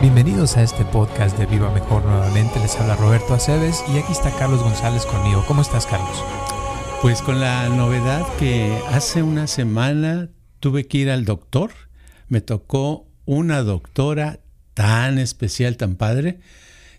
[0.00, 2.58] Bienvenidos a este podcast de Viva Mejor nuevamente.
[2.58, 5.44] Les habla Roberto Aceves y aquí está Carlos González conmigo.
[5.46, 6.24] ¿Cómo estás, Carlos?
[7.02, 11.70] Pues con la novedad que hace una semana tuve que ir al doctor.
[12.28, 14.40] Me tocó una doctora
[14.74, 16.40] tan especial, tan padre.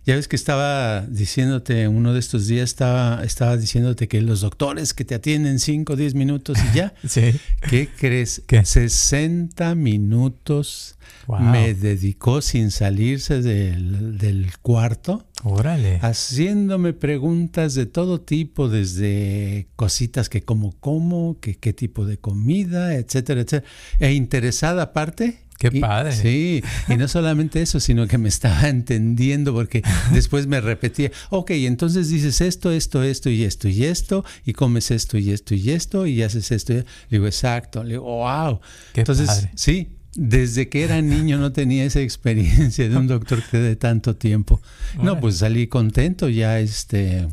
[0.05, 4.95] Ya ves que estaba diciéndote, uno de estos días estaba, estaba diciéndote que los doctores
[4.95, 6.93] que te atienden 5 o 10 minutos y ya.
[7.07, 7.33] Sí.
[7.69, 8.41] ¿Qué crees?
[8.47, 8.65] ¿Qué?
[8.65, 10.95] 60 minutos
[11.27, 11.39] Wow.
[11.39, 15.99] me dedicó sin salirse del, del cuarto Órale.
[16.01, 22.95] haciéndome preguntas de todo tipo, desde cositas que como como, que qué tipo de comida,
[22.95, 23.71] etcétera, etcétera.
[23.99, 25.39] E interesada aparte.
[25.61, 26.11] Qué Y- padre.
[26.11, 31.51] Sí, y no solamente eso, sino que me estaba entendiendo porque después me repetía, ok,
[31.51, 35.69] entonces dices esto, esto, esto y esto y esto, y comes esto y esto y
[35.69, 36.73] esto, y haces esto.
[36.73, 37.83] y- Le digo, exacto.
[37.83, 38.59] Le digo, wow.
[38.93, 39.51] Qué entonces, padre.
[39.55, 44.15] sí, desde que era niño no tenía esa experiencia de un doctor que de tanto
[44.15, 44.61] tiempo.
[45.01, 47.27] No, pues salí contento, ya este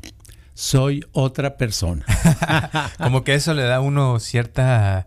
[0.54, 2.04] soy otra persona.
[2.98, 5.06] Como que eso le da a uno cierta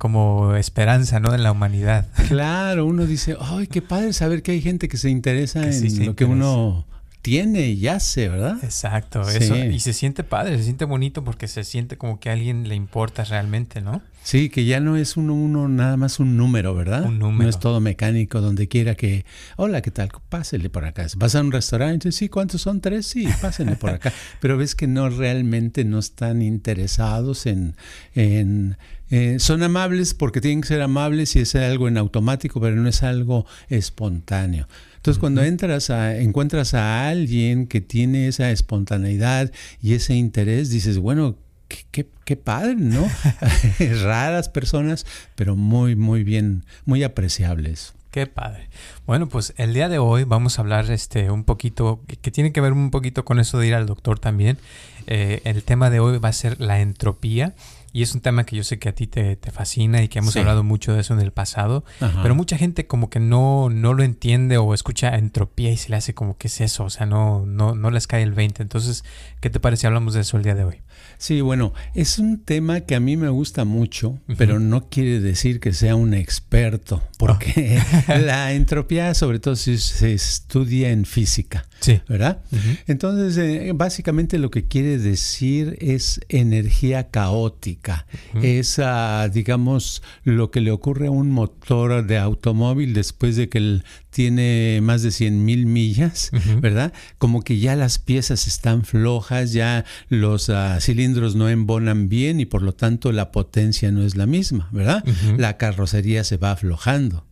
[0.00, 1.34] como esperanza, ¿no?
[1.34, 2.06] En la humanidad.
[2.26, 5.72] Claro, uno dice, ay, qué padre saber que hay gente que se interesa Que en
[5.74, 6.86] sí se lo que uno
[7.22, 8.56] tiene y hace, ¿verdad?
[8.62, 9.38] Exacto, Sí.
[9.38, 9.56] eso.
[9.56, 12.74] Y se siente padre, se siente bonito porque se siente como que a alguien le
[12.74, 14.02] importa realmente, ¿no?
[14.22, 17.04] Sí, que ya no es uno, uno nada más un número, ¿verdad?
[17.04, 17.44] Un número.
[17.44, 19.24] No es todo mecánico, donde quiera que,
[19.56, 20.10] hola, ¿qué tal?
[20.28, 21.06] Pásele por acá.
[21.16, 22.80] Vas a un restaurante, sí, ¿cuántos son?
[22.80, 24.12] Tres, sí, pásenle por acá.
[24.40, 27.76] Pero ves que no realmente no están interesados en...
[28.14, 28.76] en
[29.12, 32.88] eh, son amables porque tienen que ser amables y es algo en automático, pero no
[32.88, 34.68] es algo espontáneo.
[35.00, 39.50] Entonces, cuando entras a, encuentras a alguien que tiene esa espontaneidad
[39.80, 41.36] y ese interés, dices, bueno,
[41.68, 43.08] qué, qué- qué padre, ¿no?
[44.02, 45.06] Raras personas,
[45.36, 47.94] pero muy, muy bien, muy apreciables.
[48.10, 48.68] Qué padre.
[49.06, 52.52] Bueno, pues el día de hoy vamos a hablar este un poquito, que, que tiene
[52.52, 54.58] que ver un poquito con eso de ir al doctor también.
[55.06, 57.54] Eh, el tema de hoy va a ser la entropía.
[57.92, 60.18] Y es un tema que yo sé que a ti te, te fascina y que
[60.20, 60.38] hemos Sí.
[60.38, 61.84] hablado mucho de eso en el pasado.
[62.00, 62.20] Ajá.
[62.22, 65.96] Pero mucha gente como que no, no lo entiende o escucha entropía y se le
[65.96, 66.84] hace como que es eso.
[66.84, 68.62] O sea, no, no, no les cae el 20.
[68.62, 69.04] Entonces,
[69.40, 70.76] ¿qué te parece si hablamos de eso el día de hoy?
[71.18, 75.58] Sí, bueno, es un tema que a mí me gusta mucho, pero no quiere decir
[75.60, 82.00] que sea un experto, porque la entropía sobre todo se, se estudia en física, Sí.
[82.08, 82.42] ¿verdad?
[82.86, 88.06] Entonces, eh, básicamente lo que quiere decir es energía caótica.
[88.42, 93.58] Es, ah, digamos, lo que le ocurre a un motor de automóvil después de que
[93.58, 96.30] él tiene más de 100 mil millas.
[96.60, 96.92] ¿verdad?
[97.18, 102.46] Como que ya las piezas están flojas, ya los ah, cilindros no embonan bien y
[102.46, 105.04] por lo tanto la potencia no es la misma, ¿verdad?
[105.36, 107.24] La carrocería se va aflojando.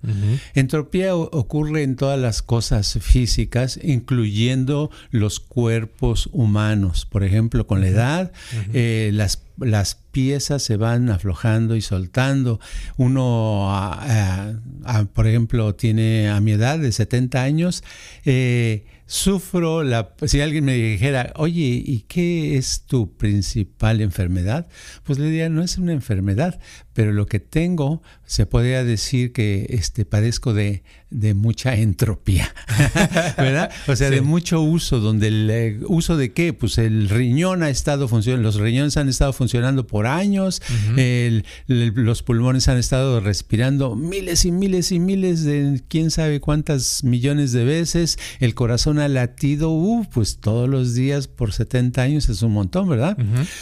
[0.54, 7.06] Entropía ocurre en todas las cosas físicas, incluyendo los cuerpos humanos.
[7.06, 8.32] Por ejemplo, con la edad,
[8.72, 12.60] eh, las, las piezas se van aflojando y soltando.
[12.96, 14.52] Uno, ah, ah,
[14.84, 17.84] ah, por ejemplo, tiene a mi edad de 70 años,
[18.24, 20.10] eh, sufro la...
[20.26, 24.68] Si alguien me dijera, oye, ¿y qué es tu principal enfermedad?
[25.02, 26.60] Pues le diría, no es una enfermedad,
[26.92, 32.54] pero lo que tengo, se podría decir que este, padezco de, de mucha entropía,
[33.38, 33.70] ¿verdad?
[33.86, 34.14] O sea, Sí.
[34.16, 36.52] de mucho uso, donde el eh, uso de qué?
[36.52, 40.60] Pues el riñón ha estado funcionando, los riñones han estado funcionando por años,
[40.96, 46.40] el- el- los pulmones han estado respirando miles y miles y miles de quién sabe
[46.40, 52.02] cuántas millones de veces, el corazón ha latido, uh, pues todos los días por 70
[52.02, 53.16] años es un montón, ¿verdad?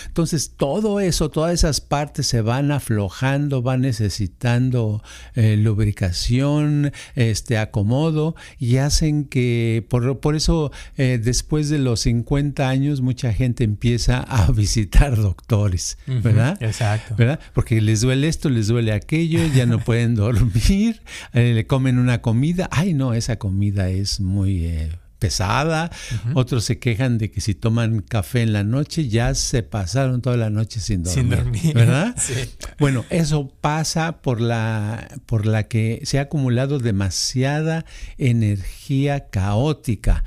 [0.06, 5.02] Entonces, todo eso, todas esas partes se van aflojando, van necesitando
[5.34, 12.68] eh, lubricación, este acomodo y hacen que, por, por eso, eh, después de los 50
[12.68, 15.98] años, mucha gente empieza a visitar doctores.
[16.06, 16.56] ¿verdad?
[16.62, 17.14] Exacto.
[17.16, 17.40] ¿verdad?
[17.54, 21.02] Porque les duele esto, les duele aquello, ya no pueden dormir,
[21.32, 24.92] eh, le comen una comida, ay no, esa comida es muy eh,
[25.26, 25.90] pesada,
[26.34, 30.36] otros se quejan de que si toman café en la noche ya se pasaron toda
[30.36, 31.74] la noche sin dormir, sin dormir.
[31.74, 32.14] ¿verdad?
[32.26, 32.34] Sí.
[32.78, 37.84] Bueno, eso pasa por la por la que se ha acumulado demasiada
[38.18, 40.24] energía caótica.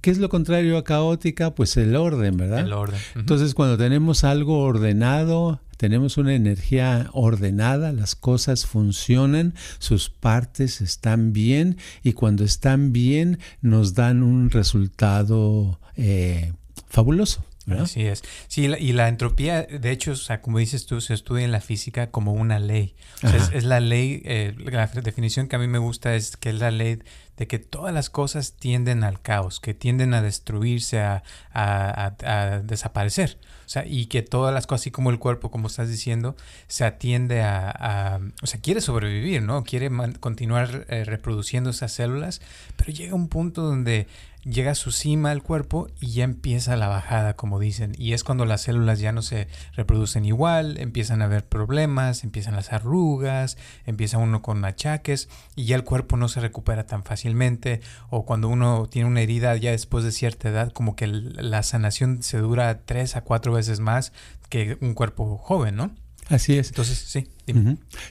[0.00, 1.54] ¿Qué es lo contrario a caótica?
[1.54, 2.60] Pues el orden, ¿verdad?
[2.60, 2.98] El orden.
[3.14, 11.32] Entonces, cuando tenemos algo ordenado, tenemos una energía ordenada, las cosas funcionan, sus partes están
[11.32, 16.52] bien y cuando están bien nos dan un resultado eh,
[16.86, 17.46] fabuloso.
[17.66, 18.22] Así es.
[18.48, 21.62] Sí, y la entropía, de hecho, o sea, como dices tú, se estudia en la
[21.62, 22.94] física como una ley.
[23.22, 26.70] es, la ley, eh, la definición que a mí me gusta es que es la
[26.70, 26.98] ley
[27.38, 31.22] de que todas las cosas tienden al caos, que tienden a destruirse, a,
[31.54, 33.38] a, desaparecer.
[33.70, 36.34] O sea, y que todas las cosas, así como el cuerpo, como estás diciendo,
[36.66, 39.62] se atiende a, o sea, quiere sobrevivir, ¿no?
[39.62, 39.88] Quiere
[40.18, 42.40] continuar eh, reproduciendo esas células,
[42.74, 44.08] pero llega un punto donde
[44.44, 47.92] llega a su cima el cuerpo y ya empieza la bajada, como dicen.
[47.98, 52.56] Y es cuando las células ya no se reproducen igual, empiezan a haber problemas, empiezan
[52.56, 53.56] las arrugas,
[53.86, 57.80] empieza uno con achaques y ya el cuerpo no se recupera tan fácilmente.
[58.08, 62.22] O cuando uno tiene una herida ya después de cierta edad, como que la sanación
[62.22, 64.12] se dura tres a cuatro veces más
[64.48, 65.90] que un cuerpo joven, ¿no?
[66.30, 66.68] Así es.
[66.68, 67.26] Entonces, sí.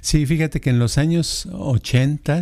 [0.01, 2.42] Sí, fíjate que en los años 80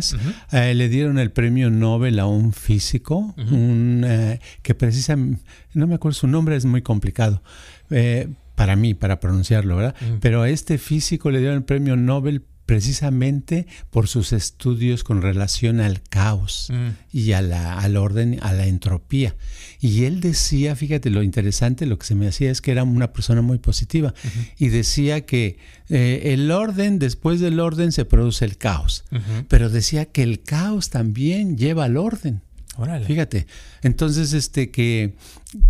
[0.52, 5.42] eh, le dieron el premio Nobel a un físico, un, eh, que precisamente,
[5.74, 7.42] no me acuerdo su nombre, es muy complicado.
[7.90, 9.94] Eh, para mí, para pronunciarlo, ¿verdad?
[10.20, 15.80] Pero a este físico le dieron el premio Nobel precisamente por sus estudios con relación
[15.80, 17.16] al caos mm.
[17.16, 19.34] y a la, al orden, a la entropía.
[19.80, 23.14] Y él decía, fíjate, lo interesante, lo que se me hacía es que era una
[23.14, 24.12] persona muy positiva
[24.58, 25.56] y decía que
[25.88, 29.04] eh, el orden, después del orden se produce el caos,
[29.48, 32.42] pero decía que el caos también lleva al orden.
[33.06, 33.46] Fíjate,
[33.80, 35.14] entonces este que,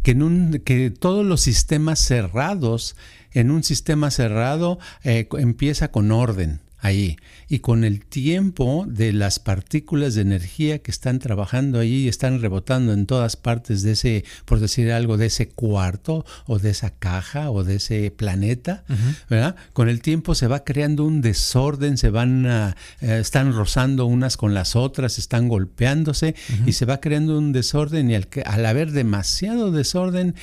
[0.02, 2.96] que, en un, que todos los sistemas cerrados,
[3.30, 7.16] en un sistema cerrado eh, empieza con orden ahí.
[7.48, 12.40] Y con el tiempo de las partículas de energía que están trabajando ahí y están
[12.40, 16.90] rebotando en todas partes de ese, por decir algo, de ese cuarto o de esa
[16.90, 18.84] caja o de ese planeta,
[19.28, 19.56] ¿verdad?
[19.72, 24.36] Con el tiempo se va creando un desorden, se van, a, eh, están rozando unas
[24.36, 26.34] con las otras, están golpeándose
[26.66, 30.34] y se va creando un desorden y al, al haber demasiado desorden,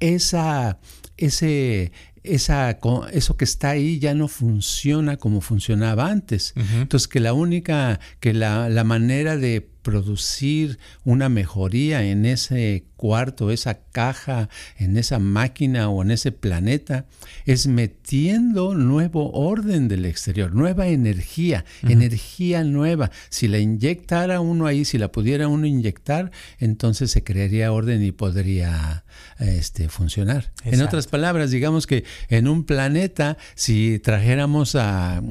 [0.00, 0.78] esa,
[1.16, 1.92] ese,
[2.24, 2.78] esa,
[3.12, 6.54] eso que está ahí ya no funciona como funcionaba antes.
[6.56, 13.50] Entonces, que la única, que la, la manera de producir una mejoría en ese cuarto,
[13.52, 14.48] esa caja,
[14.78, 17.06] en esa máquina o en ese planeta,
[17.44, 23.10] es metiendo nuevo orden del exterior, nueva energía, energía nueva.
[23.28, 28.10] Si la inyectara uno ahí, si la pudiera uno inyectar, entonces se crearía orden y
[28.10, 29.04] podría
[29.38, 30.52] este, funcionar.
[30.64, 35.22] En otras palabras, digamos que en un planeta, si trajéramos a,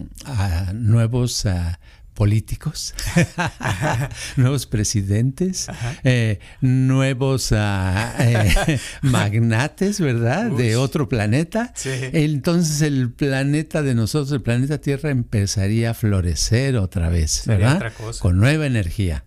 [0.73, 1.47] nuevos
[2.13, 2.93] políticos,
[4.37, 5.67] nuevos presidentes,
[6.03, 10.51] eh, nuevos eh, magnates, ¿verdad?
[10.51, 11.73] De otro planeta.
[11.83, 17.91] Entonces el planeta de nosotros, el planeta Tierra, empezaría a florecer otra vez, ¿verdad?
[18.19, 19.25] Con nueva energía.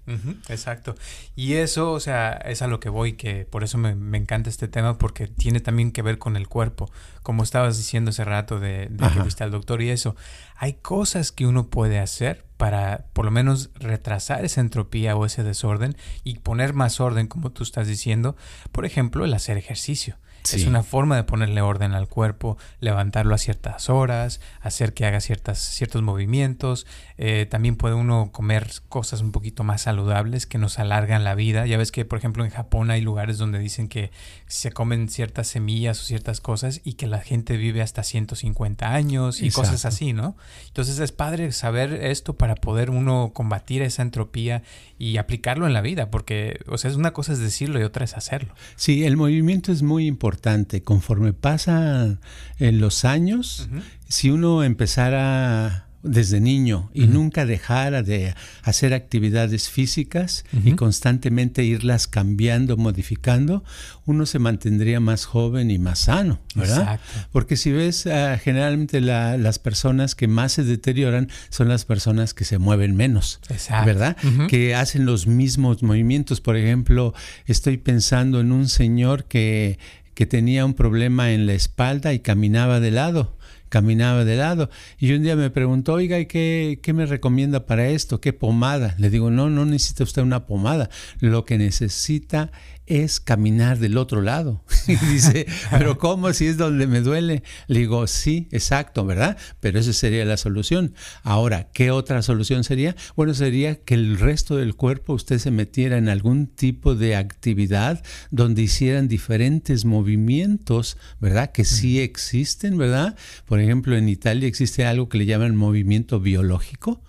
[0.48, 0.94] exacto.
[1.34, 4.68] Y eso, o sea, es a lo que voy, que por eso me, encanta este
[4.68, 6.90] tema, porque tiene también que ver con el cuerpo,
[7.22, 10.16] como estabas diciendo hace rato de, de que viste al doctor y eso.
[10.56, 15.43] Hay cosas que uno puede hacer para por lo menos retrasar esa entropía o ese
[15.43, 18.36] desorden y poner más orden, como tú estás diciendo.
[18.72, 20.17] Por ejemplo, el hacer ejercicio.
[20.55, 25.20] Es una forma de ponerle orden al cuerpo, levantarlo a ciertas horas, hacer que haga
[25.20, 26.86] ciertas, ciertos movimientos.
[27.19, 31.67] Eh, también puede uno comer cosas un poquito más saludables que nos alargan la vida.
[31.67, 34.11] Ya ves que, por ejemplo, en Japón hay lugares donde dicen que
[34.46, 39.43] se comen ciertas semillas o ciertas cosas y que la gente vive hasta 150 años
[39.43, 40.37] y cosas así, ¿no?
[40.69, 44.63] Entonces es padre saber esto para poder uno combatir esa entropía
[44.99, 48.05] y aplicarlo en la vida, porque, o sea, es una cosa es decirlo y otra
[48.05, 48.55] es hacerlo.
[48.77, 50.46] Sí, el movimiento es muy importante
[50.82, 52.20] Conforme pasan
[52.58, 53.69] eh, los años,
[54.08, 62.06] si uno empezara desde niño y nunca dejara de hacer actividades físicas y constantemente irlas
[62.06, 63.65] cambiando, modificando,
[64.05, 67.00] uno se mantendría más joven y más sano, ¿verdad?
[67.32, 72.44] Porque si ves, ah, generalmente las personas que más se deterioran son las personas que
[72.44, 73.41] se mueven menos,
[73.84, 74.17] ¿verdad?
[74.48, 76.41] Que hacen los mismos movimientos.
[76.41, 77.15] Por ejemplo,
[77.46, 79.79] estoy pensando en un señor que
[80.17, 83.35] que tenía un problema en la espalda y caminaba de lado,
[83.69, 84.70] caminaba de lado.
[84.99, 88.20] Y un día me preguntó, oiga, ¿y qué, qué me recomienda para esto?
[88.20, 88.94] ¿Qué pomada?
[88.99, 90.89] Le digo, no, no necesita usted una pomada.
[91.20, 92.51] Lo que necesita
[92.86, 94.62] es caminar del otro lado.
[94.88, 97.43] y dice, pero ¿cómo si es donde me duele?
[97.66, 99.36] Le digo, sí, exacto, ¿verdad?
[99.60, 100.94] Pero esa sería la solución.
[101.22, 102.96] Ahora, ¿qué otra solución sería?
[103.16, 108.02] Bueno, sería que el resto del cuerpo usted se metiera en algún tipo de actividad
[108.31, 111.52] donde hicieran diferentes movimientos, ¿verdad?
[111.52, 113.16] Que sí existen, ¿verdad?
[113.46, 117.02] Por ejemplo, en Italia existe algo que le llaman movimiento biológico,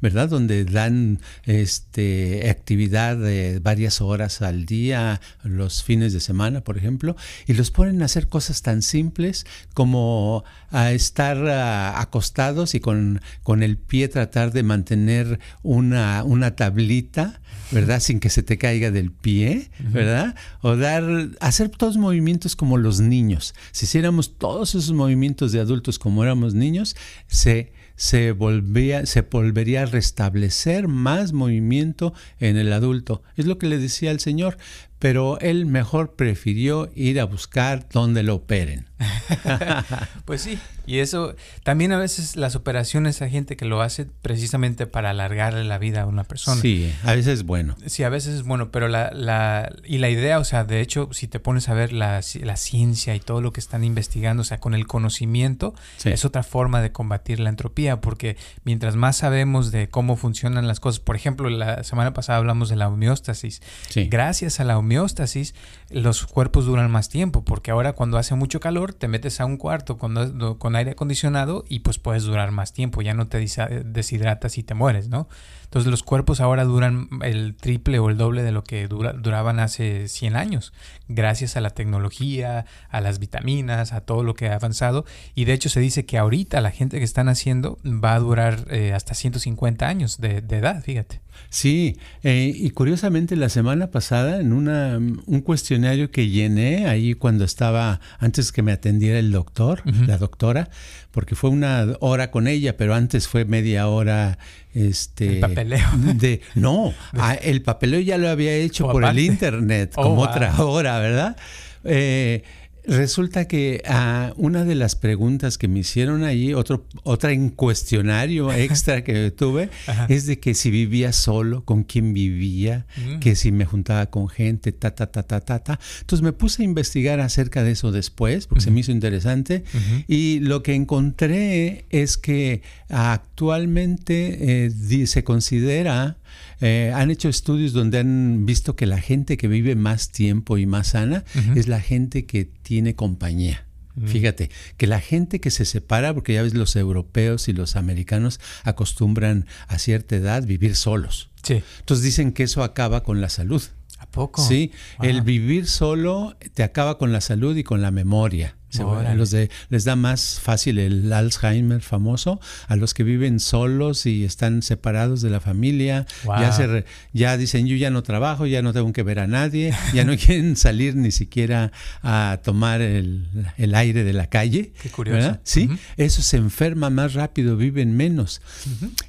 [0.00, 0.28] ¿verdad?
[0.28, 7.16] Donde dan este, actividad de varias horas al día, los fines de semana, por ejemplo,
[7.46, 11.48] y los ponen a hacer cosas tan simples como a estar
[11.96, 18.00] acostados y con, con, el pie tratar de mantener una, una tablita, ¿verdad?
[18.00, 20.34] Sin que se te caiga del pie, ¿verdad?
[20.60, 21.04] O dar,
[21.40, 23.54] hacer todos movimientos como los niños.
[23.72, 29.82] Si hiciéramos todos esos movimientos de adultos como éramos niños, se se, volvía, se volvería
[29.82, 33.22] a restablecer más movimiento en el adulto.
[33.36, 34.56] Es lo que le decía el Señor,
[35.02, 38.86] pero él mejor prefirió ir a buscar donde lo operen.
[40.24, 44.86] pues sí, y eso también a veces las operaciones hay gente que lo hace precisamente
[44.86, 46.60] para alargarle la vida a una persona.
[46.60, 47.76] Sí, a veces es bueno.
[47.86, 51.08] Sí, a veces es bueno, pero la, la y la idea, o sea, de hecho,
[51.12, 54.44] si te pones a ver la, la ciencia y todo lo que están investigando, o
[54.44, 59.72] sea, con el conocimiento, es otra forma de combatir la entropía, porque mientras más sabemos
[59.72, 63.62] de cómo funcionan las cosas, por ejemplo, la semana pasada hablamos de la homeostasis.
[63.94, 65.54] Gracias a la homeostasis, homeostasis,
[65.90, 69.56] los cuerpos duran más tiempo, porque ahora cuando hace mucho calor te metes a un
[69.56, 73.38] cuarto con, aire acondicionado y pues puedes durar más tiempo, ya no te
[73.84, 75.28] deshidratas y te mueres, ¿no?
[75.72, 80.06] Entonces los cuerpos ahora duran el triple o el doble de lo que duraban hace
[80.06, 80.74] 100 años,
[81.08, 85.06] gracias a la tecnología, a las vitaminas, a todo lo que ha avanzado.
[85.34, 88.66] Y de hecho se dice que ahorita la gente que están haciendo va a durar
[88.68, 91.22] eh, hasta 150 años de, edad, fíjate.
[91.48, 97.44] Sí, eh, y curiosamente la semana pasada en una, un cuestionario que llené ahí cuando
[97.46, 100.68] estaba, antes que me atendiera el doctor, la doctora,
[101.12, 104.36] porque fue una hora con ella, pero antes fue media hora
[104.74, 105.88] este el papeleo.
[106.14, 110.54] de no ah, el papeleo ya lo había hecho por el internet oh, como otra
[110.62, 111.36] hora verdad
[111.84, 112.42] eh,
[112.84, 118.52] Resulta que ah, una de las preguntas que me hicieron ahí, otro, otra en cuestionario
[118.52, 119.70] extra que tuve,
[120.08, 123.18] es de que si vivía solo, con quién vivía, mm.
[123.20, 125.80] que si me juntaba con gente, ta, ta, ta, ta, ta, ta.
[126.00, 129.64] Entonces me puse a investigar acerca de eso después, porque se me hizo interesante,
[130.08, 136.18] y lo que encontré es que actualmente eh, se considera
[136.62, 140.66] eh, han hecho estudios donde han visto que la gente que vive más tiempo y
[140.66, 141.24] más sana
[141.56, 143.66] es la gente que tiene compañía.
[144.06, 148.40] Fíjate, que la gente que se separa, porque ya ves, los europeos y los americanos
[148.64, 151.28] acostumbran a cierta edad vivir solos.
[151.42, 151.62] Sí.
[151.80, 153.62] Entonces dicen que eso acaba con la salud.
[153.98, 154.42] ¿A poco?
[154.42, 159.30] Sí, el vivir solo te acaba con la salud y con la memoria a los
[159.30, 164.62] de, les da más fácil el Alzheimer famoso, a los que viven solos y están
[164.62, 168.92] separados de la familia, ya, se ya dicen yo ya no trabajo, ya no tengo
[168.92, 173.26] que ver a nadie, ya no quieren salir ni siquiera a tomar el,
[173.74, 174.72] aire de la calle.
[174.82, 175.38] Qué curioso.
[175.44, 178.42] Sí, eso se enferma más rápido, viven menos.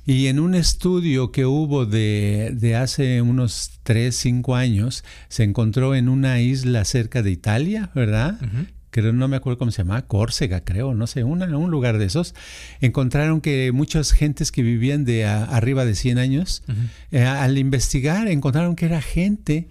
[0.05, 5.96] Y en un estudio que hubo de, de hace unos 3, 5 años, se encontró
[5.96, 8.39] en una isla cerca de Italia, ¿verdad?
[8.94, 12.06] Creo, no me acuerdo cómo se llama, Córcega, creo, no sé, una, un lugar de
[12.06, 12.36] esos,
[12.80, 16.64] encontraron que muchas gentes que vivían de arriba de 100 años,
[17.12, 19.68] eh, al investigar encontraron que era gente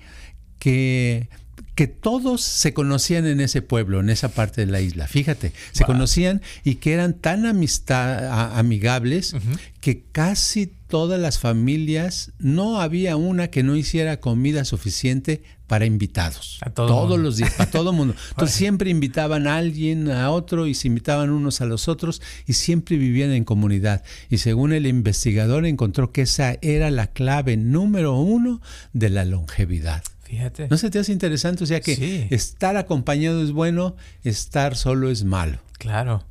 [0.59, 1.29] que
[1.75, 5.09] que todos se conocían en ese pueblo, en esa parte de la isla.
[5.09, 9.35] Fíjate, se conocían y que eran tan amistad, amigables
[9.81, 16.59] que casi todas las familias, no había una que no hiciera comida suficiente para invitados.
[16.61, 18.15] A Todos los días, para todo el mundo.
[18.29, 22.53] Entonces siempre invitaban a alguien, a otro, y se invitaban unos a los otros, y
[22.53, 24.05] siempre vivían en comunidad.
[24.29, 28.61] Y según el investigador encontró que esa era la clave número uno
[28.93, 30.03] de la longevidad.
[30.25, 30.69] Fíjate.
[30.69, 31.65] ¿No se te hace interesante?
[31.65, 35.59] O sea que estar acompañado es bueno, estar solo es malo.
[35.79, 36.23] Claro.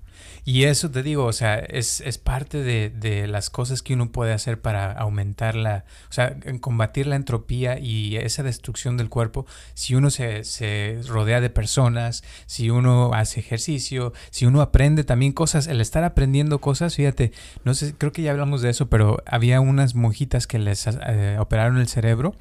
[0.44, 4.12] Y eso te digo, o sea, es, es parte de, de, las cosas que uno
[4.12, 9.46] puede hacer para aumentar la, o sea, combatir la entropía y esa destrucción del cuerpo.
[9.76, 15.32] Si uno se, se rodea de personas, si uno hace ejercicio, si uno aprende también
[15.32, 17.32] cosas, el estar aprendiendo cosas, fíjate,
[17.64, 21.38] no sé, creo que ya hablamos de eso, pero había unas monjitas que les eh,
[21.40, 22.36] operaron el cerebro,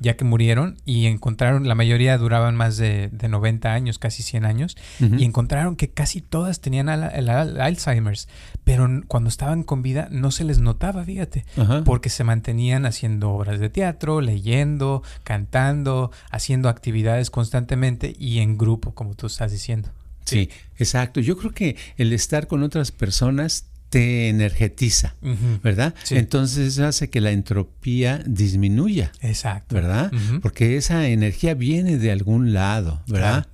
[0.00, 4.44] ya que murieron, y encontraron, la mayoría duraban más de, de 90 años, casi 100
[4.44, 7.28] años, y encontraron que casi todas tenían el
[7.60, 8.28] Alzheimer's,
[8.64, 11.44] pero cuando estaban con vida no se les notaba, fíjate,
[11.84, 18.94] porque se mantenían haciendo obras de teatro, leyendo, cantando, haciendo actividades constantemente y en grupo,
[18.94, 19.90] como tú estás diciendo.
[20.24, 20.48] Sí,
[20.78, 21.20] exacto.
[21.20, 25.14] Yo creo que el estar con otras personas te energetiza,
[25.62, 25.94] ¿verdad?
[26.10, 29.12] Entonces hace que la entropía disminuya.
[29.20, 29.76] Exacto.
[29.76, 30.10] ¿Verdad?
[30.42, 33.46] Porque esa energía viene de algún lado, ¿verdad?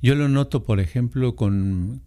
[0.00, 2.00] Yo lo noto, por ejemplo, con,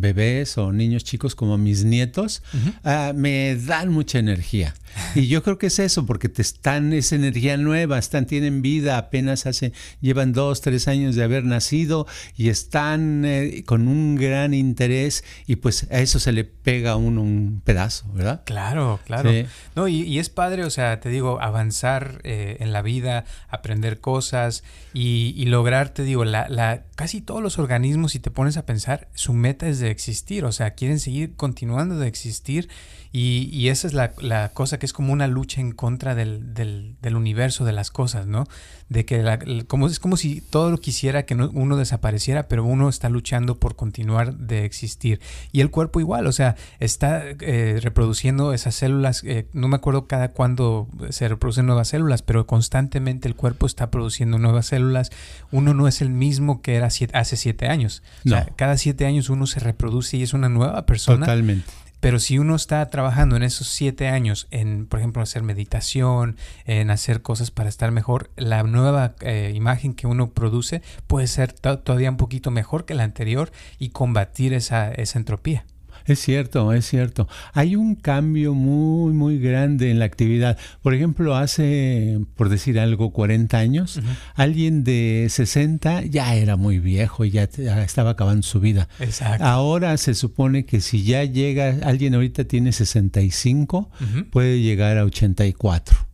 [0.00, 2.42] bebés o niños chicos como mis nietos,
[2.84, 4.74] ah, me dan mucha energía.
[5.14, 8.98] Y yo creo que es eso, porque te están, esa energía nueva, están, tienen vida,
[8.98, 12.06] apenas hace, llevan dos, tres años de haber nacido
[12.36, 16.96] y están eh, con un gran interés y pues a eso se le pega a
[16.96, 18.42] uno un pedazo, ¿verdad?
[18.44, 19.30] Claro, claro.
[19.74, 24.62] No, y, es padre, o sea, te digo, avanzar eh, en la vida, aprender cosas
[24.94, 28.64] y, y lograr, te digo, la, la casi todos los organismos, si te pones a
[28.64, 32.68] pensar, su meta es de existir, o sea, quieren seguir continuando de existir
[33.14, 37.66] y, esa es la, cosa que es como una lucha en contra del, del, universo,
[37.66, 38.46] de las cosas, ¿no?
[38.88, 42.88] De que la, como, es como si todo lo quisiera que uno desapareciera, pero uno
[42.88, 45.20] está luchando por continuar de existir.
[45.52, 50.06] Y el cuerpo igual, o sea, está eh, reproduciendo esas células, eh, no me acuerdo
[50.06, 55.10] cada cuándo se reproducen nuevas células, pero constantemente el cuerpo está produciendo nuevas células.
[55.50, 58.02] Uno no es el mismo que era hace siete años.
[58.24, 61.26] O sea, cada siete años uno se reproduce y es una nueva persona.
[61.26, 61.70] Totalmente.
[62.02, 66.90] Pero si uno está trabajando en esos siete años en, por ejemplo, hacer meditación, en
[66.90, 72.10] hacer cosas para estar mejor, la nueva eh, imagen que uno produce puede ser todavía
[72.10, 75.64] un poquito mejor que la anterior y combatir esa, esa entropía.
[76.06, 77.28] Es cierto, es cierto.
[77.52, 80.58] Hay un cambio muy, muy grande en la actividad.
[80.82, 84.00] Por ejemplo, hace, por decir algo, 40 años,
[84.34, 88.88] alguien de 60 ya era muy viejo y ya, estaba acabando su vida.
[89.00, 89.44] Exacto.
[89.44, 93.90] Ahora se supone que si ya llega, alguien ahorita tiene 65,
[94.30, 96.11] puede llegar a 84.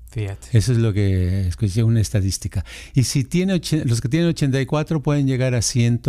[0.52, 2.64] Eso es lo que escuché una estadística.
[2.94, 6.02] Y si tiene los que tienen 84 pueden llegar a 100,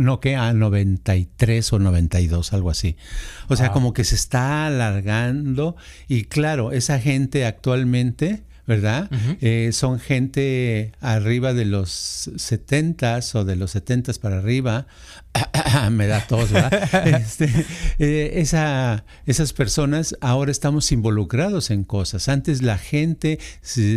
[0.00, 2.96] no que a 93 o 92, algo así.
[3.48, 5.76] O sea, como que se está alargando
[6.08, 9.08] y claro, esa gente actualmente ¿verdad?
[9.40, 14.86] Eh, son gente arriba de los 70 o de los 70 para arriba.
[15.90, 16.72] Me da tos, ¿verdad?
[17.06, 17.48] Este,
[17.98, 22.28] eh, esa, esas personas ahora estamos involucrados en cosas.
[22.28, 23.38] Antes la gente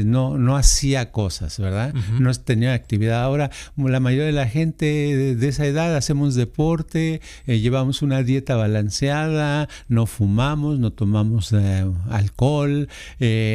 [0.06, 1.94] no, no hacía cosas, ¿verdad?
[2.20, 3.24] No tenía actividad.
[3.24, 8.56] Ahora la mayoría de la gente de, esa edad hacemos deporte, eh, llevamos una dieta
[8.56, 11.54] balanceada, no fumamos, no tomamos
[12.10, 12.88] alcohol,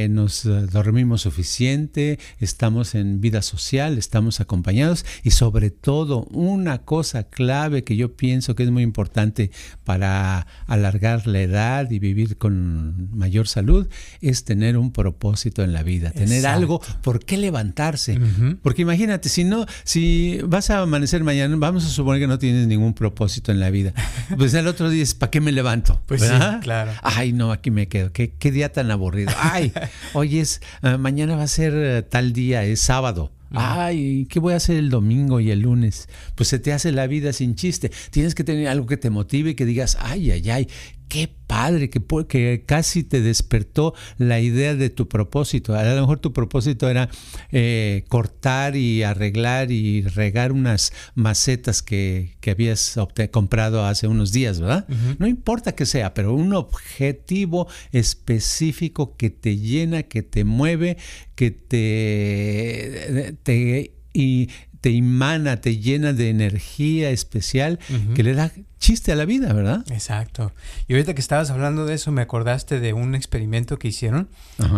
[0.08, 7.84] nos dormimos suficiente, estamos en vida social, estamos acompañados y sobre todo una cosa clave
[7.84, 9.50] que yo pienso que es muy importante
[9.84, 13.88] para alargar la edad y vivir con mayor salud
[14.20, 18.18] es tener un propósito en la vida, tener algo por qué levantarse.
[18.62, 22.66] Porque imagínate, si no, si vas a amanecer mañana, vamos a suponer que no tienes
[22.66, 23.92] ningún propósito en la vida.
[24.36, 26.00] Pues el otro día es, ¿para qué me levanto?
[26.06, 26.28] Pues sí,
[26.62, 26.92] claro.
[27.02, 28.12] Ay, no, aquí me quedo.
[28.12, 29.32] Qué, qué día tan aburrido.
[29.38, 29.72] Ay,
[30.12, 30.60] hoy es
[30.98, 33.32] mañana va a ser eh, tal día, es sábado.
[33.56, 36.08] Ay, ¿qué voy a hacer el domingo y el lunes?
[36.34, 37.92] Pues se te hace la vida sin chiste.
[38.10, 40.68] Tienes que tener algo que te motive y que digas, ay, ay, ay,
[41.08, 45.74] qué padre, que, que casi te despertó la idea de tu propósito.
[45.74, 47.08] A lo mejor tu propósito era
[47.52, 52.96] eh, cortar y arreglar y regar unas macetas que, que habías
[53.30, 54.86] comprado hace unos días, ¿verdad?
[55.18, 60.96] No importa que sea, pero un objetivo específico que te llena, que te mueve,
[61.34, 64.48] que te, te y
[64.80, 67.78] te imana, te llena de energía especial
[68.14, 68.52] que le da
[68.84, 69.82] chiste a la vida, ¿verdad?
[69.90, 70.52] Exacto.
[70.88, 74.28] Y ahorita que estabas hablando de eso, me acordaste de un experimento que hicieron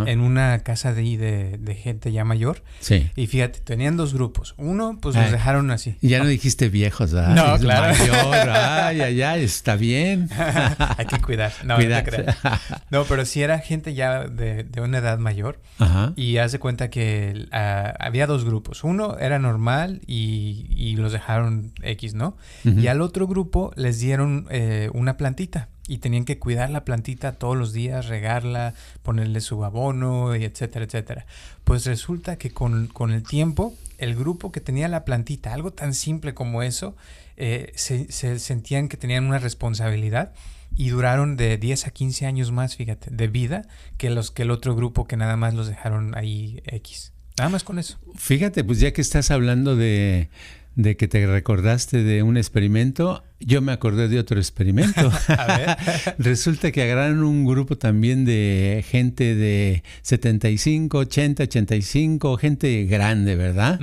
[0.06, 2.62] en una casa de, de, gente ya mayor.
[2.78, 3.10] Sí.
[3.16, 4.54] Y fíjate, tenían dos grupos.
[4.58, 5.96] Uno, pues los dejaron así.
[6.00, 7.34] Y ya no dijiste viejos, ¿verdad?
[7.34, 7.98] No, claro.
[7.98, 10.30] Mayor, ay, ay, ay, está bien.
[10.98, 11.52] Hay que cuidar.
[11.64, 11.86] No, no,
[12.90, 15.60] no, pero sí era gente ya de, de una edad mayor.
[15.80, 16.12] Ajá.
[16.14, 18.84] Y haz de cuenta que ah, había dos grupos.
[18.84, 22.36] Uno era normal y, y los dejaron X, ¿no?
[22.64, 27.32] Y al otro grupo les dieron eh, una plantita y tenían que cuidar la plantita
[27.32, 31.26] todos los días, regarla, ponerle su abono, y etcétera, etcétera.
[31.64, 36.34] Pues resulta que con, el tiempo, el grupo que tenía la plantita, algo tan simple
[36.34, 36.96] como eso,
[37.36, 40.32] eh, se, sentían que tenían una responsabilidad
[40.74, 44.50] y duraron de 10 a 15 años más, fíjate, de vida que los que el
[44.50, 47.12] otro grupo que nada más los dejaron ahí X.
[47.38, 47.98] Nada más con eso.
[48.14, 50.30] Fíjate, pues ya que estás hablando de,
[50.76, 55.10] de que te recordaste de un experimento, yo me acordé de otro experimento.
[56.18, 63.80] Resulta que agarraron un grupo también de gente de 75, 80, 85, gente grande, ¿verdad?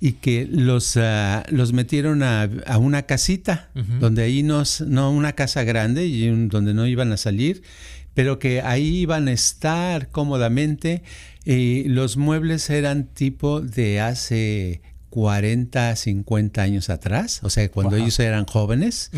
[0.00, 5.62] Y que los, ah, los metieron a, una casita, donde ahí no, no una casa
[5.62, 7.62] grande y donde no iban a salir,
[8.14, 11.04] pero que ahí iban a estar cómodamente.
[11.44, 14.80] Y los muebles eran tipo de hace
[15.16, 19.10] 40, 50 años atrás, o sea, cuando ellos eran jóvenes.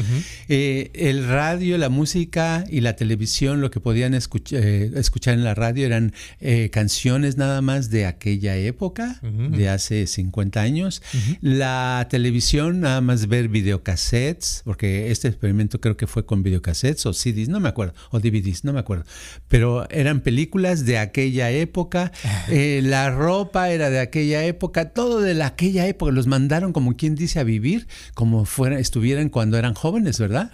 [0.48, 5.56] Eh, el radio, la música y la televisión, lo que podían eh, escuchar en la
[5.56, 11.02] radio eran eh, canciones nada más de aquella época, de hace 50 años.
[11.40, 17.12] La televisión, nada más ver videocassettes, porque este experimento creo que fue con videocassettes o
[17.12, 19.04] CDs, no me acuerdo, o DVDs, no me acuerdo.
[19.48, 22.12] Pero eran películas de aquella época,
[22.48, 27.40] la ropa era de aquella época, todo de aquella época, los mandaron como quien dice
[27.40, 30.50] a vivir, como fuera, estuvieran cuando eran jóvenes, ¿verdad?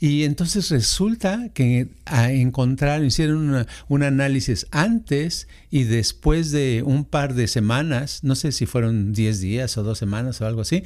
[0.00, 7.34] Y entonces resulta que a encontrar, hicieron un análisis antes y después de un par
[7.34, 10.82] de semanas, no sé si fueron 10 días o dos semanas o algo así,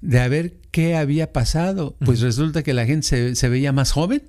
[0.00, 1.96] de a ver qué había pasado.
[2.04, 4.22] Pues resulta que la gente se, veía más joven,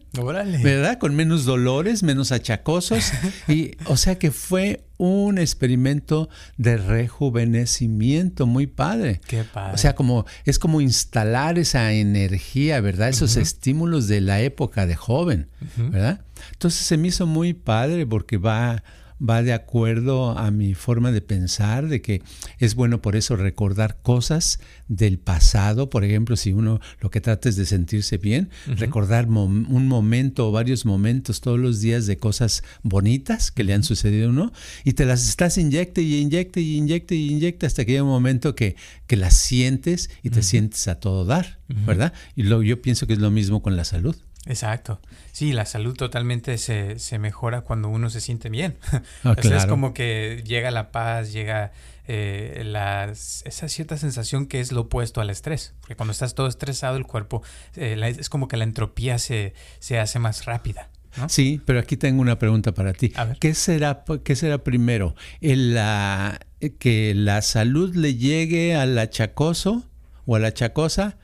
[0.64, 0.98] ¿verdad?
[0.98, 3.12] Con menos dolores, menos achacosos.
[3.48, 9.22] y, o sea que fue un experimento de rejuvenecimiento muy padre.
[9.28, 9.76] Qué padre.
[9.76, 13.10] O sea, como es como instalar esa energía, ¿verdad?
[13.10, 16.22] Esos estímulos de la época de joven, ¿verdad?
[16.54, 18.84] Entonces se me hizo muy padre porque va
[19.28, 22.22] va de acuerdo a mi forma de pensar, de que
[22.58, 27.50] es bueno por eso recordar cosas del pasado, por ejemplo, si uno lo que trata
[27.50, 32.64] es de sentirse bien, recordar un momento o varios momentos todos los días de cosas
[32.84, 34.54] bonitas que le han sucedido a uno,
[34.84, 38.08] y te las estás inyecte y inyecte y inyecte y inyecte hasta que hay un
[38.08, 38.76] momento que,
[39.08, 42.14] que las sientes y te sientes a todo dar, ¿verdad?
[42.36, 44.16] Y luego yo pienso que es lo mismo con la salud.
[44.50, 45.00] Exacto.
[45.32, 48.78] Sí, la salud totalmente se, se mejora cuando uno se siente bien.
[49.24, 51.72] Ah, es como que llega la paz, llega
[52.08, 55.74] eh, la, esa cierta sensación que es lo opuesto al estrés.
[55.82, 57.44] Porque cuando estás todo estresado, el cuerpo
[57.76, 60.90] eh, es como que la entropía se, se hace más rápida.
[61.28, 63.14] Sí, pero aquí tengo una pregunta para ti.
[63.40, 65.16] ¿Qué será, qué será primero?
[65.42, 66.40] ¿El, la,
[66.80, 69.84] ¿Que la salud le llegue al achacoso
[70.26, 71.18] o a la chacosa?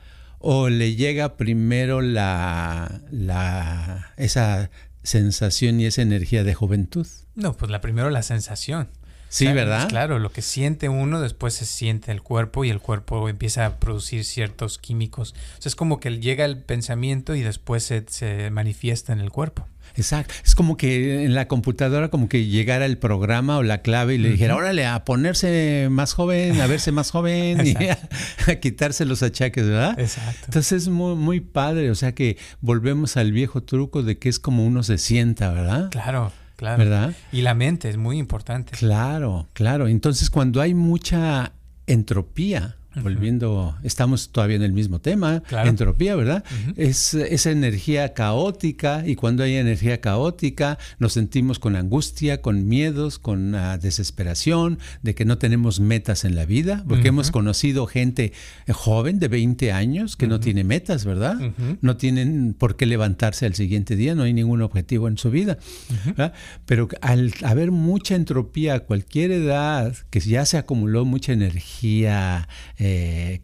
[0.48, 4.70] O le llega primero la, la, esa
[5.02, 7.04] sensación y esa energía de juventud?
[7.34, 8.88] No, pues la primero la sensación.
[9.28, 9.88] Sí, ¿verdad?
[9.88, 13.80] claro, lo que siente uno después se siente el cuerpo y el cuerpo empieza a
[13.80, 15.34] producir ciertos químicos.
[15.58, 19.32] O sea, es como que llega el pensamiento y después se, se manifiesta en el
[19.32, 19.66] cuerpo.
[19.96, 20.34] Exacto.
[20.44, 24.18] Es como que en la computadora como que llegara el programa o la clave y
[24.18, 27.74] le dijera, órale, a ponerse más joven, a verse más joven y
[28.50, 29.98] a, quitarse los achaques, ¿verdad?
[29.98, 30.46] Exacto.
[30.46, 34.38] Entonces es muy, muy padre, o sea que volvemos al viejo truco de que es
[34.38, 35.90] como uno se sienta, ¿verdad?
[35.90, 36.32] Claro.
[36.56, 36.78] Claro.
[36.78, 37.14] ¿Verdad?
[37.32, 38.72] Y la mente es muy importante.
[38.72, 39.88] Claro, claro.
[39.88, 41.52] Entonces, cuando hay mucha
[41.86, 46.44] entropía, volviendo, estamos todavía en el mismo tema, entropía, ¿verdad?
[46.76, 53.18] Es esa energía caótica y cuando hay energía caótica nos sentimos con angustia, con miedos,
[53.18, 58.32] con uh, desesperación, de que no tenemos metas en la vida, porque hemos conocido gente
[58.68, 61.36] joven de 20 años que no tiene metas, ¿verdad?
[61.80, 65.58] No tienen por qué levantarse al siguiente día, no hay ningún objetivo en su vida.
[66.64, 72.85] Pero al haber mucha entropía a cualquier edad, que ya se acumuló mucha energía, eh,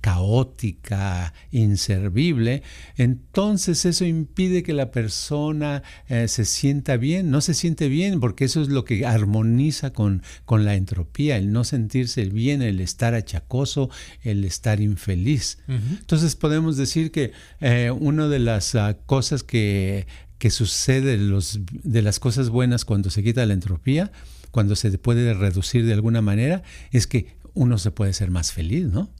[0.00, 2.62] caótica, inservible,
[2.96, 8.44] entonces eso impide que la persona eh, se sienta bien, no se siente bien porque
[8.44, 13.14] eso es lo que armoniza con, con la entropía, el no sentirse bien, el estar
[13.14, 13.90] achacoso,
[14.22, 15.58] el estar infeliz.
[15.68, 20.06] Entonces podemos decir que eh, una de las ah, cosas que,
[20.38, 24.12] que sucede los, de las cosas buenas cuando se quita la entropía,
[24.50, 28.86] cuando se puede reducir de alguna manera, es que uno se puede ser más feliz,
[28.86, 29.10] ¿no?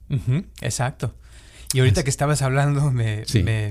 [0.61, 1.15] exacto.
[1.73, 3.25] Y ahorita que estabas hablando me,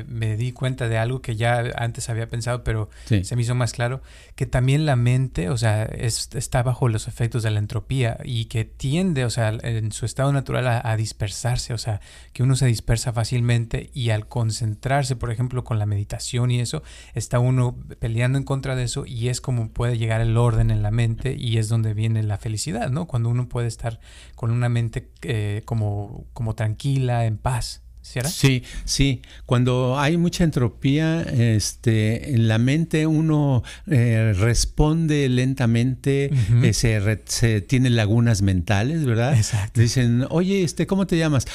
[0.06, 3.72] me, di cuenta de algo que ya antes había pensado, pero se me hizo más
[3.72, 4.02] claro,
[4.34, 8.64] que también la mente, o sea, está bajo los efectos de la entropía y que
[8.64, 12.00] tiende, o sea, en su estado natural a, dispersarse, o sea,
[12.32, 16.82] que uno se dispersa fácilmente y al concentrarse, por ejemplo, con la meditación y eso,
[17.14, 20.82] está uno peleando en contra de eso y es como puede llegar el orden en
[20.82, 23.06] la mente y es donde viene la felicidad, ¿no?
[23.06, 24.00] Cuando uno puede estar
[24.34, 27.82] con una mente eh, como, como tranquila, en paz.
[28.02, 29.22] Sí, sí.
[29.46, 36.30] Cuando hay mucha entropía, este, en la mente uno eh, responde lentamente,
[36.62, 39.36] eh, se, tiene lagunas mentales, ¿verdad?
[39.36, 39.80] Exacto.
[39.80, 41.46] Dicen, oye, este, ¿cómo te llamas?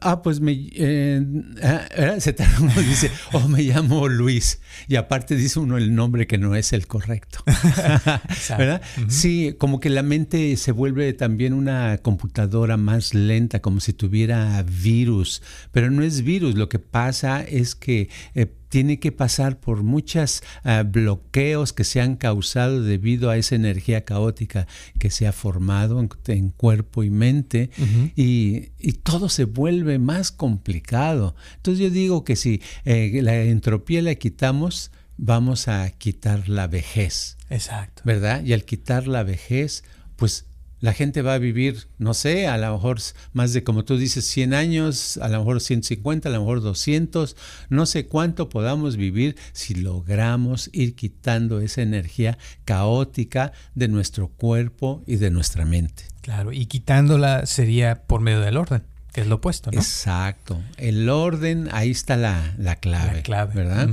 [0.00, 1.24] Ah, pues me, eh,
[1.62, 4.60] ah, se uno dice, oh, me llamo Luis.
[4.88, 7.42] Y aparte dice uno el nombre que no es el correcto.
[8.50, 8.82] ¿Verdad?
[9.08, 14.62] Sí, como que la mente se vuelve también una computadora más lenta, como si tuviera
[14.62, 19.84] virus, pero no es virus, lo que pasa es que eh, tiene que pasar por
[19.84, 24.66] muchos ah, bloqueos que se han causado debido a esa energía caótica
[24.98, 27.70] que se ha formado en, cuerpo y mente
[28.16, 28.72] y,
[29.04, 31.36] todo se vuelve más complicado.
[31.56, 37.36] Entonces yo digo que si eh, la entropía la quitamos, vamos a quitar la vejez.
[37.50, 38.02] Exacto.
[38.04, 38.42] ¿Verdad?
[38.44, 39.84] Y al quitar la vejez,
[40.16, 40.46] pues
[40.84, 42.98] la gente va a vivir, no sé, a lo mejor
[43.32, 47.36] más de, como tú dices, 100 años, a lo mejor 150, a lo mejor 200,
[47.70, 55.02] no sé cuánto podamos vivir si logramos ir quitando esa energía caótica de nuestro cuerpo
[55.06, 56.04] y de nuestra mente.
[56.20, 58.82] Claro, y quitándola sería por medio del orden
[59.14, 59.78] que es lo opuesto, ¿no?
[59.78, 60.60] Exacto.
[60.76, 63.54] El orden, ahí está la, la clave, clave.
[63.54, 63.88] ¿verdad?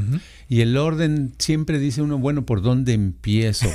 [0.51, 3.67] Y el orden siempre dice uno, bueno, ¿por dónde empiezo?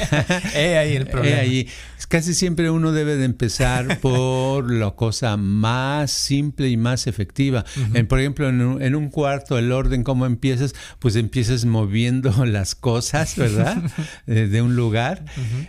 [0.56, 1.42] eh, ahí el problema.
[1.42, 1.68] ahí.
[2.08, 7.64] Casi siempre uno debe de empezar por la cosa más simple y más efectiva.
[7.94, 10.74] en, por ejemplo, en un, cuarto, el orden, ¿cómo empiezas?
[10.98, 13.80] Pues empiezas moviendo las cosas, ¿verdad?
[14.26, 15.24] Eh, de un lugar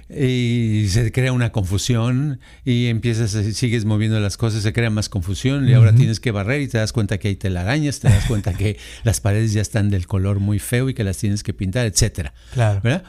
[0.10, 5.70] y se crea una confusión y empiezas, sigues moviendo las cosas, se crea más confusión
[5.70, 8.56] y ahora tienes que barrer y te das cuenta que hay telarañas, te das cuenta
[8.56, 11.86] que las paredes ya están del color muy feo y que las tienes que pintar,
[11.86, 12.34] etcétera.
[12.54, 12.82] Claro.
[12.84, 13.04] ¿verdad?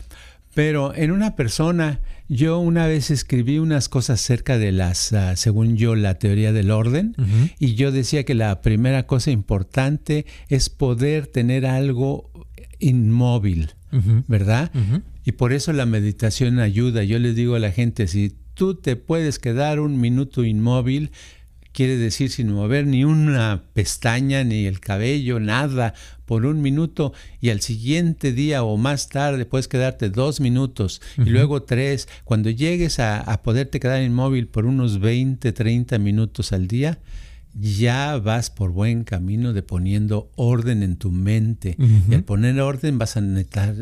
[0.57, 5.77] Pero en una persona, yo una vez escribí unas cosas acerca de las, ah, según
[5.77, 7.15] yo, la teoría del orden,
[7.59, 12.31] y yo decía que la primera cosa importante es poder tener algo
[12.79, 13.75] inmóvil,
[14.29, 14.71] ¿verdad?
[15.27, 17.05] Y por eso la meditación ayuda.
[17.05, 21.11] Yo les digo a la gente, si tú te puedes quedar un minuto inmóvil,
[21.73, 25.93] quiere decir sin mover ni una pestaña, ni el cabello, nada,
[26.27, 31.31] por un minuto y al siguiente día o más tarde puedes quedarte dos minutos y
[31.31, 32.09] luego tres.
[32.25, 36.99] Cuando llegues a, poderte quedar inmóvil por unos 20, 30 minutos al día,
[37.59, 41.77] ya vas por buen camino de poniendo orden en tu mente.
[42.11, 43.23] Y al poner orden vas a,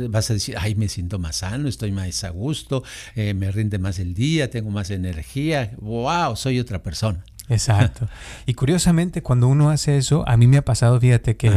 [0.08, 2.84] vas a decir, ay, me siento más sano, estoy más a gusto,
[3.16, 7.24] eh, me rinde más el día, tengo más energía, wow, soy otra persona.
[7.48, 8.08] Exacto.
[8.46, 11.50] Y curiosamente, cuando uno hace eso, a mí me ha pasado, fíjate, que,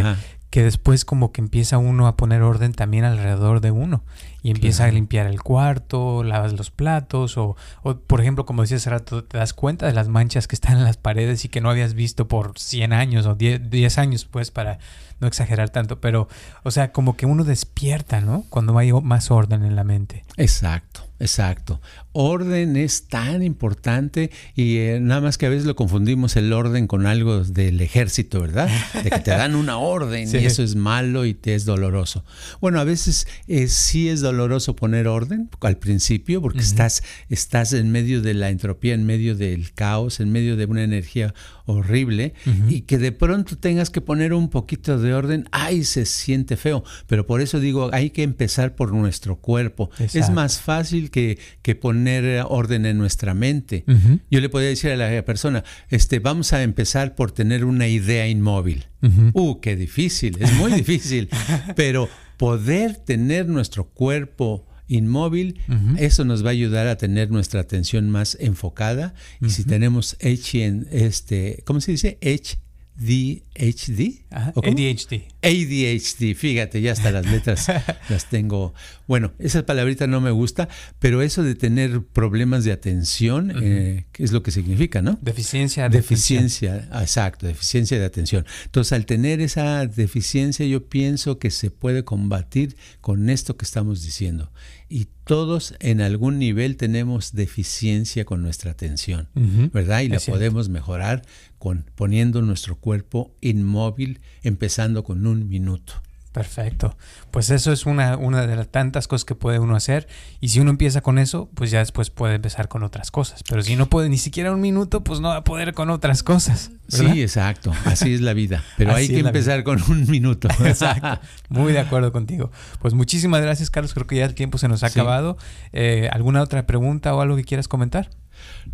[0.49, 4.03] que después como que empieza uno a poner orden también alrededor de uno
[4.41, 8.81] y empieza a limpiar el cuarto, lavas los platos o, o, por ejemplo, como decías
[8.81, 11.59] hace rato, te das cuenta de las manchas que están en las paredes y que
[11.59, 14.79] no habías visto por 100 años o 10, 10 años, pues, para
[15.19, 16.29] no exagerar tanto, pero,
[16.63, 18.45] o sea, como que uno despierta, ¿no?
[18.49, 20.23] Cuando hay más orden en la mente.
[20.37, 21.06] Exacto.
[21.19, 21.81] Exacto.
[22.11, 26.87] Orden es tan importante y eh, nada más que a veces lo confundimos el orden
[26.87, 28.69] con algo del ejército, ¿verdad?
[29.03, 32.23] De que te dan una orden y eso es malo y te es doloroso.
[32.61, 37.91] Bueno, a veces eh, sí es doloroso poner orden al principio porque estás, estás en
[37.91, 41.33] medio de la entropía, en medio del caos, en medio de una energía
[41.65, 42.33] horrible
[42.69, 46.83] y que de pronto tengas que poner un poquito de orden, ay, se siente feo.
[47.07, 49.89] Pero por eso digo, hay que empezar por nuestro cuerpo.
[49.99, 51.37] Es más fácil que,
[51.81, 53.85] poner orden en nuestra mente.
[54.29, 58.27] Yo le podría decir a la persona, este, vamos a empezar por tener una idea
[58.27, 58.85] inmóvil.
[59.33, 61.29] Uh, qué difícil, es muy difícil.
[61.75, 65.59] Pero poder tener nuestro cuerpo inmóvil,
[65.97, 69.13] eso nos va a ayudar a tener nuestra atención más enfocada.
[69.41, 72.17] Y si tenemos H en este, ¿cómo se dice?
[72.21, 72.57] H
[72.99, 74.25] ADHD.
[74.31, 75.27] ADHD.
[75.43, 77.67] ADHD, fíjate, ya hasta las letras
[78.09, 78.73] las tengo.
[79.07, 80.67] Bueno, esa palabrita no me gusta,
[80.99, 85.19] pero eso de tener problemas de atención, eh, ¿qué es lo que significa, no?
[85.21, 88.45] Deficiencia de Deficiencia, exacto, deficiencia de atención.
[88.65, 94.03] Entonces, al tener esa deficiencia, yo pienso que se puede combatir con esto que estamos
[94.03, 94.51] diciendo
[94.89, 99.27] y todos en algún nivel tenemos deficiencia con nuestra atención,
[99.73, 100.01] ¿verdad?
[100.01, 101.23] Y la podemos mejorar
[101.57, 106.01] con poniendo nuestro cuerpo inmóvil, empezando con un minuto.
[106.31, 106.95] Perfecto.
[107.31, 110.07] Pues eso es una, una de las tantas cosas que puede uno hacer.
[110.39, 113.43] Y si uno empieza con eso, pues ya después puede empezar con otras cosas.
[113.49, 116.21] Pero si no puede ni siquiera un minuto, pues no va a poder con otras
[116.23, 116.71] cosas.
[116.87, 117.73] Sí, exacto.
[117.85, 118.63] Así es la vida.
[118.77, 120.47] Pero hay que empezar con un minuto.
[120.65, 121.19] exacto.
[121.49, 122.51] Muy de acuerdo contigo.
[122.79, 123.93] Pues muchísimas gracias, Carlos.
[123.93, 125.37] Creo que ya el tiempo se nos ha acabado.
[125.73, 128.09] Eh, ¿Alguna otra pregunta o algo que quieras comentar?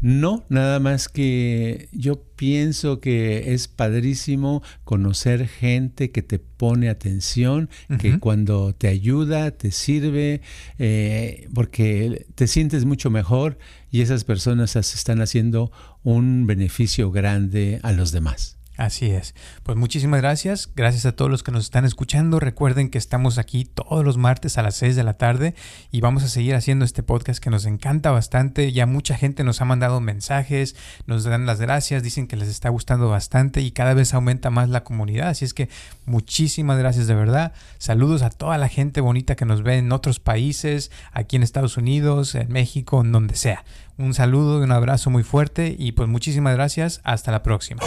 [0.01, 7.69] No, nada más que yo pienso que es padrísimo conocer gente que te pone atención,
[7.99, 10.41] que cuando te ayuda, te sirve,
[10.79, 13.57] eh, porque te sientes mucho mejor
[13.91, 15.71] y esas personas están haciendo
[16.03, 18.57] un beneficio grande a los demás.
[18.75, 19.35] Así es.
[19.61, 20.71] Pues muchísimas gracias.
[20.75, 22.39] Gracias a todos los que nos están escuchando.
[22.39, 25.53] Recuerden que estamos aquí todos los martes a las 6 de la tarde
[25.91, 28.71] y vamos a seguir haciendo este podcast que nos encanta bastante.
[28.71, 32.69] Ya mucha gente nos ha mandado mensajes, nos dan las gracias, dicen que les está
[32.69, 35.29] gustando bastante y cada vez aumenta más la comunidad.
[35.29, 35.69] Así es que
[36.05, 37.53] muchísimas gracias de verdad.
[37.77, 41.77] Saludos a toda la gente bonita que nos ve en otros países, aquí en Estados
[41.77, 43.63] Unidos, en México, en donde sea.
[44.03, 46.99] Un saludo y un abrazo muy fuerte y pues muchísimas gracias.
[47.05, 47.81] Hasta la próxima.